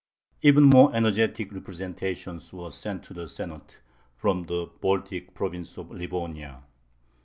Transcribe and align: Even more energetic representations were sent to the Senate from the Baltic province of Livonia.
Even 0.41 0.63
more 0.63 0.95
energetic 0.95 1.51
representations 1.53 2.51
were 2.53 2.71
sent 2.71 3.03
to 3.03 3.13
the 3.13 3.29
Senate 3.29 3.77
from 4.15 4.45
the 4.47 4.67
Baltic 4.81 5.35
province 5.35 5.77
of 5.77 5.91
Livonia. 5.91 6.63